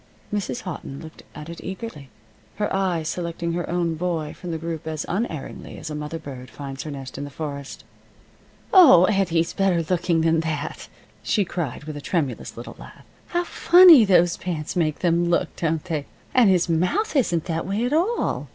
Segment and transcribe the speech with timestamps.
[0.33, 0.61] Mrs.
[0.61, 2.09] Houghton looked at it eagerly,
[2.55, 6.49] her eye selecting her own boy from the group as unerringly as a mother bird
[6.49, 7.83] finds her nest in the forest.
[8.73, 10.87] "Oh, Eddie's better looking than that!"
[11.21, 13.05] she cried, with a tremulous little laugh.
[13.27, 16.07] "How funny those pants make them look, don't they?
[16.33, 18.47] And his mouth isn't that way, at all.